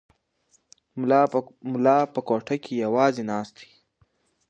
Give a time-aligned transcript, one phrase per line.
[1.77, 3.71] ملا په کوټه کې یوازې ناست دی.